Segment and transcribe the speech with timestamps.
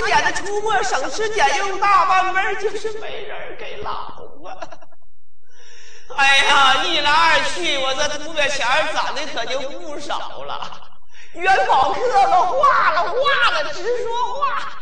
[0.00, 3.90] 传的出没省吃俭用，大半辈就是没人给捞
[4.48, 4.56] 啊！
[6.16, 10.82] 哎呀，一来二去，我这图别钱攒的可就不少了。
[11.34, 14.72] 元宝课了，化了，化了，直说话。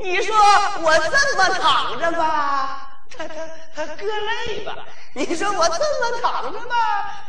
[0.00, 0.34] 你说
[0.82, 3.34] 我这么躺着吧，他他
[3.76, 4.74] 他硌累吧？
[5.14, 6.74] 你说我这么躺着吧，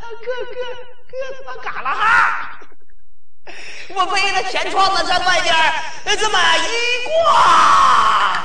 [0.01, 0.57] 他硌硌
[1.11, 2.59] 硌他妈嘎啦哈。
[3.89, 5.55] 我背着钱窗子在外边
[6.17, 8.43] 这么一挂，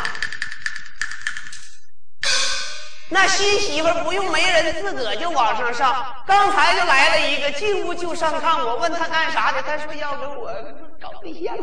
[3.09, 6.15] 那新媳妇不用媒人，自个就往上上。
[6.27, 8.65] 刚才就来了一个，进屋就上炕。
[8.65, 10.53] 我问他干啥的，他说要给我
[11.01, 11.57] 搞对象。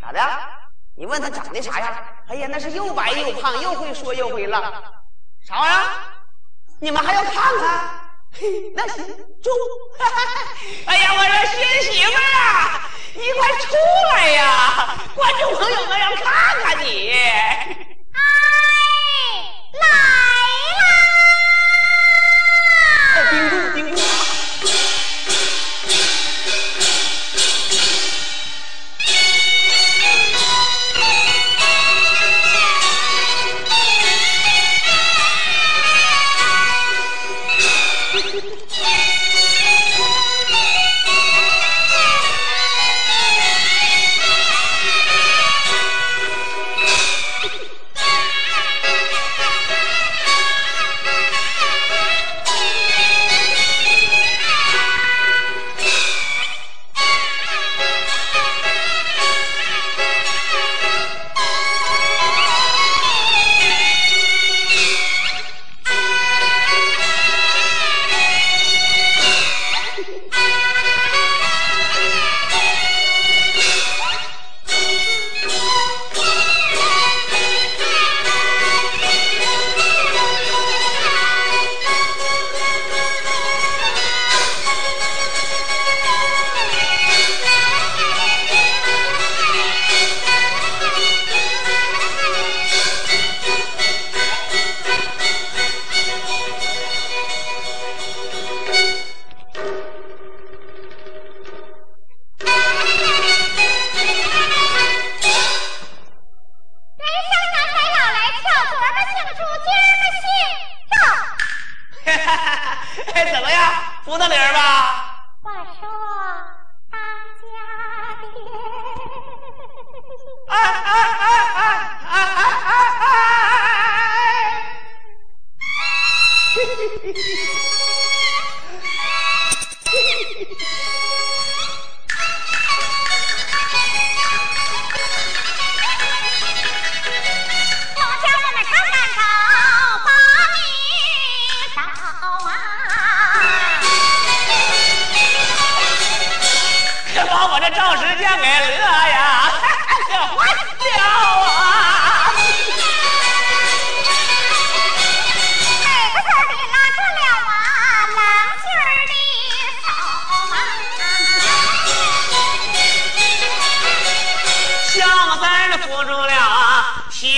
[0.00, 0.20] 咋的？
[0.96, 2.04] 你问他长得啥样？
[2.28, 4.62] 哎呀，那是又白又胖，又会说又会浪。
[5.46, 5.84] 啥玩意儿？
[6.80, 8.03] 你们还要看看？
[8.74, 9.06] 那行，
[9.42, 9.52] 中。
[10.86, 13.66] 哎呀，我说新媳妇啊，你快出
[14.14, 14.98] 来呀！
[15.14, 16.24] 观众朋友们要看
[16.62, 17.12] 看你。
[17.12, 17.76] 哎，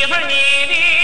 [0.07, 0.96] 一份你的。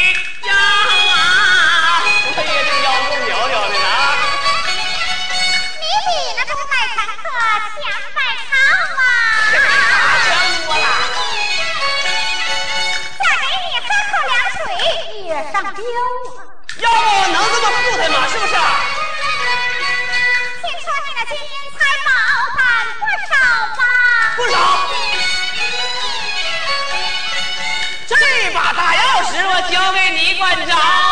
[29.54, 31.11] 我交给你馆长。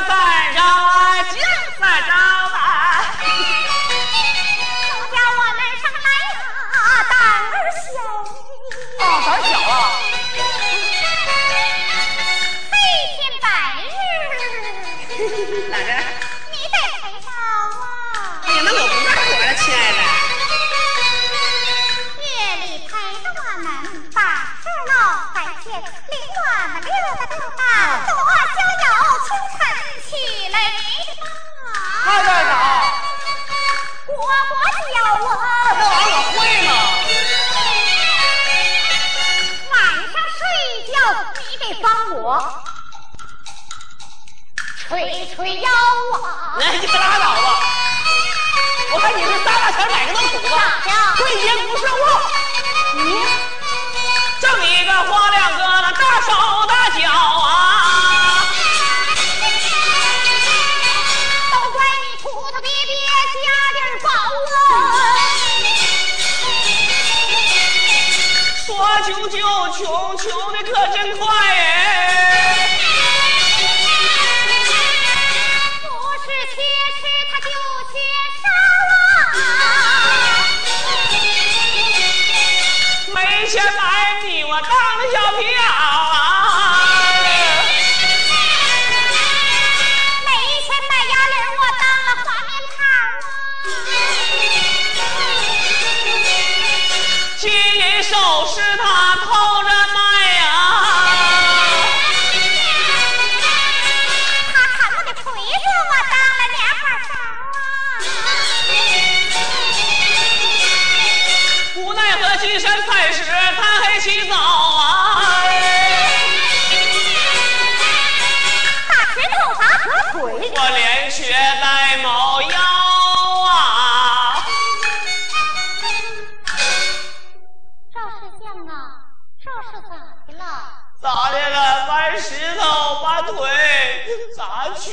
[0.00, 1.24] 再高啊，
[1.78, 2.21] 再高。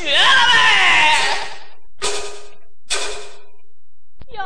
[0.09, 0.57] 绝了呗。
[4.33, 4.41] 呀，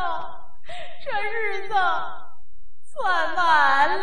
[1.02, 1.74] 这日子
[2.92, 3.93] 算完了。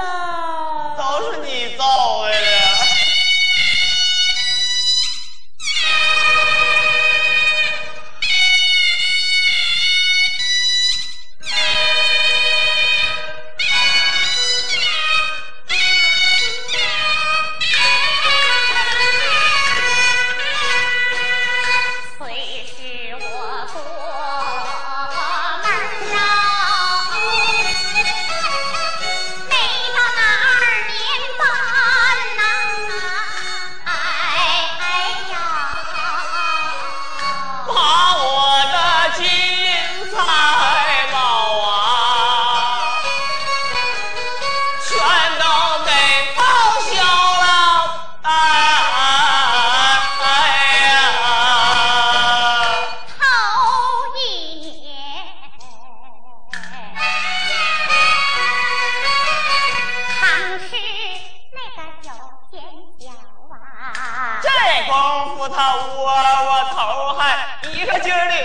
[65.41, 68.35] 我头啊，我头还一个劲儿的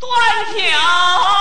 [0.00, 0.10] 断
[0.56, 1.31] 条。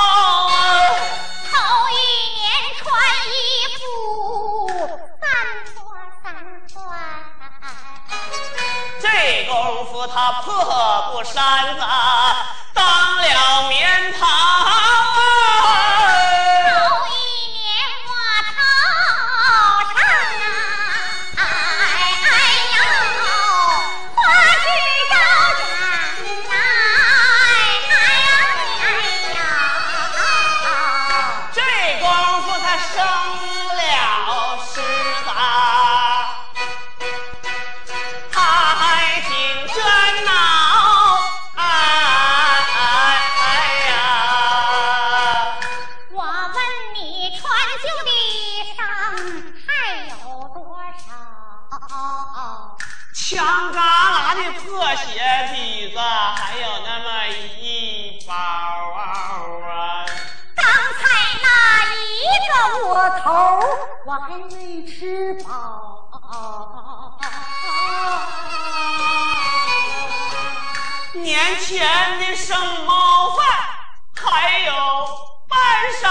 [71.22, 71.86] 年前
[72.20, 73.46] 的生猫饭
[74.16, 74.74] 还有
[75.48, 75.58] 半
[76.02, 76.10] 勺。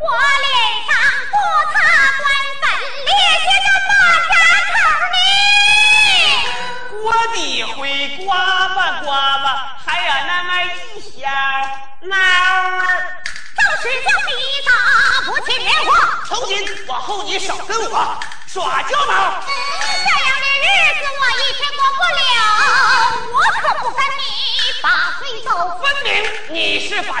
[0.00, 0.48] 我脸
[0.84, 0.90] 上
[1.30, 1.32] 不
[1.72, 1.76] 擦
[2.18, 2.22] 官
[2.60, 2.62] 粉，
[3.06, 3.10] 脸
[3.44, 3.90] 下个抹
[4.28, 4.30] 啥
[4.74, 4.76] 头
[5.14, 5.18] 呢？
[6.90, 7.00] 锅
[7.34, 7.76] 底灰
[8.24, 8.26] 刮
[8.70, 9.46] 吧刮吧，
[9.86, 11.08] 还有那么一些
[12.02, 12.82] 猫儿。
[13.56, 14.30] 正是叫你
[14.66, 14.70] 打
[15.24, 15.90] 不起莲花，
[16.26, 16.52] 从今
[16.88, 17.94] 往后你少跟我
[18.48, 19.12] 耍娇猫。
[19.46, 20.66] 这样的日
[20.97, 20.97] 子。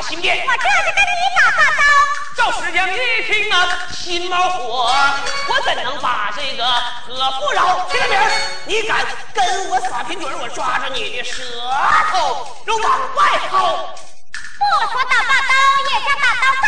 [0.08, 0.44] 心变。
[0.46, 1.82] 我这就跟你打大刀。
[2.36, 4.90] 赵师娘一听啊，心冒火，
[5.48, 6.64] 我怎能把这个
[7.06, 7.86] 何不饶？
[7.90, 8.30] 听着明儿，
[8.64, 9.04] 你敢
[9.34, 11.42] 跟我耍贫嘴，我抓着你的舌
[12.12, 13.52] 头就往外薅。
[14.58, 15.52] 不说打大刀，
[15.90, 16.64] 也叫打刀子。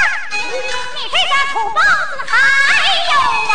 [0.97, 2.33] 你这个土包子还
[3.11, 3.15] 有
[3.51, 3.55] 啊，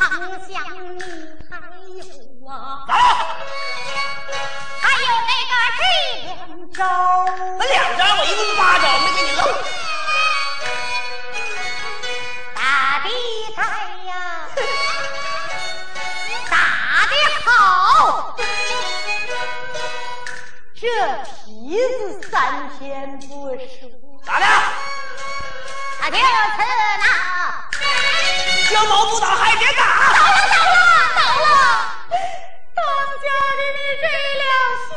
[0.00, 0.98] 那曾想你
[1.50, 2.00] 还有
[2.48, 2.92] 啊，走，
[4.80, 5.80] 还有那个这
[6.24, 6.30] 两
[6.72, 6.76] 招。
[7.58, 9.40] 那两招我一共八招，没给你漏。
[12.54, 12.58] 打
[13.02, 13.06] 的
[13.56, 13.58] 在
[14.06, 14.10] 呀，
[16.48, 16.54] 打
[17.06, 17.12] 的
[17.44, 17.46] 好。
[20.80, 20.82] 这
[21.44, 22.32] 皮子三
[22.78, 23.26] 天不
[23.56, 23.90] 熟，
[24.24, 24.46] 咋的？
[26.00, 26.87] 他就是那
[28.78, 29.82] 交毛不倒还别倒。
[29.82, 30.78] 了倒了
[31.16, 31.50] 倒了！
[32.76, 32.80] 当
[33.18, 34.06] 家的你这
[34.38, 34.46] 两
[34.86, 34.90] 小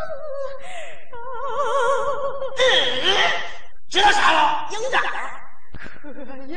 [0.00, 0.08] 子，
[2.56, 3.20] 嗯，
[3.90, 4.40] 知道啥了？
[6.00, 6.08] 可
[6.46, 6.56] 呀，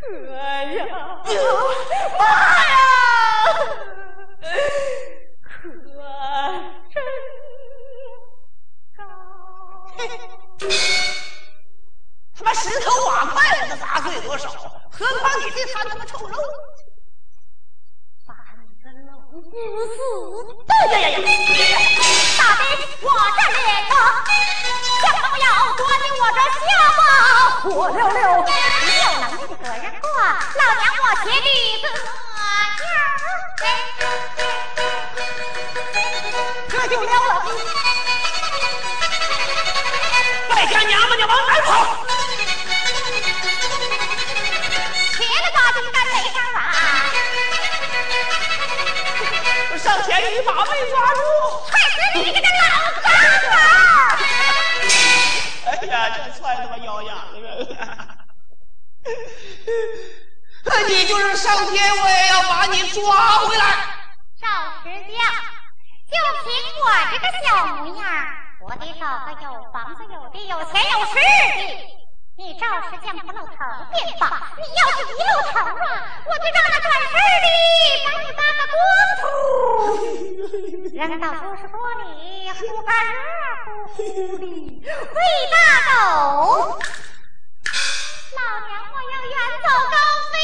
[0.00, 0.06] 可
[0.76, 0.78] 呀，
[2.16, 2.22] 妈
[12.46, 16.38] 妈石头瓦块我都砸碎多少，何况你这摊他妈臭肉。
[18.24, 19.50] 把你个老不死！
[20.68, 21.26] 哎呀呀呀！
[22.38, 22.62] 打的
[23.02, 23.94] 我这脸呢，
[25.02, 27.02] 想不要夺的我这下巴
[27.62, 28.18] 火溜溜。
[28.46, 30.06] 你有能耐的个人过，
[30.54, 31.48] 老娘我鞋底
[31.82, 31.84] 子
[36.70, 37.30] 这就撩了。
[40.48, 42.05] 败家娘们，你往哪跑？
[50.52, 51.20] 把没抓住。
[51.66, 52.64] 踹死你这个老
[53.02, 53.06] 杂
[53.42, 53.46] 种！
[55.66, 57.46] 哎呀，这踹他妈腰痒了！
[60.88, 63.64] 你就是上天，我也要把你抓回来。
[64.40, 64.46] 赵
[64.82, 65.16] 石匠，
[66.10, 66.48] 就凭
[66.82, 68.04] 我这个小模样，
[68.60, 71.95] 我得找个有房子、有地、有钱、有势的。
[72.38, 73.54] 你赵石匠不露头
[73.90, 77.48] 便罢，你要是一露头儿啊，我就让那管事儿的
[78.04, 78.76] 把你扒个光
[79.22, 79.24] 秃，
[80.94, 82.04] 扔到都市锅里，
[82.50, 83.16] 呼干热
[83.86, 84.44] 乎乎的，
[84.84, 85.18] 喂
[85.50, 85.56] 大
[85.88, 86.78] 狗。
[88.36, 89.96] 老娘我要远走高
[90.30, 90.36] 飞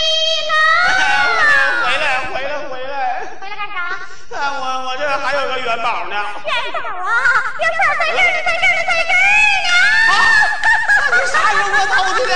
[0.48, 0.50] 了！
[1.84, 2.96] 回来，回来，回来！
[3.38, 3.76] 回来干啥？
[4.32, 6.14] 我我这还有个元宝呢。
[6.46, 9.71] 元宝啊，元宝在这儿呢，在这儿呢，在这儿
[11.82, 12.26] 我咋不知